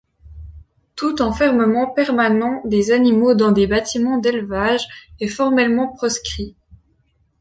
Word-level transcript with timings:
Tout 0.95 1.21
enfermement 1.21 1.85
permanent 1.91 2.63
des 2.65 2.89
animaux 2.89 3.35
dans 3.35 3.51
des 3.51 3.67
bâtiments 3.67 4.17
d'élevage 4.17 4.87
est 5.19 5.27
formellement 5.27 5.89
proscrit. 5.89 6.55